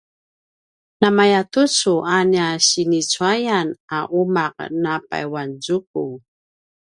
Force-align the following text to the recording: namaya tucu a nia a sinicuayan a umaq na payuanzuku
namaya 0.99 1.41
tucu 1.53 1.93
a 2.15 2.17
nia 2.31 2.45
a 2.55 2.61
sinicuayan 2.67 3.67
a 3.97 3.99
umaq 4.21 4.55
na 4.83 4.93
payuanzuku 5.07 6.05